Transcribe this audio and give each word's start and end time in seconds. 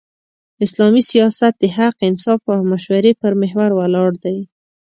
اسلامي 0.65 1.01
سیاست 1.11 1.53
د 1.57 1.63
حق، 1.77 1.95
انصاف 2.09 2.41
او 2.53 2.59
مشورې 2.71 3.11
پر 3.21 3.31
محور 3.41 3.69
ولاړ 3.75 4.11
دی. 4.23 4.37